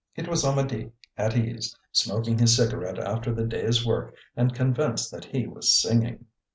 [0.15, 5.25] It was Amedee, at ease, smoking his cigarette after the day's work and convinced that
[5.25, 6.25] he was singing.